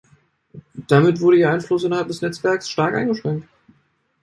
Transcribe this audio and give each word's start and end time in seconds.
Damit 0.87 1.21
wurde 1.21 1.37
ihr 1.37 1.51
Einfluss 1.51 1.83
innerhalb 1.83 2.07
des 2.07 2.23
Netzwerkes 2.23 2.67
stark 2.71 2.95
eingeschränkt. 2.95 3.47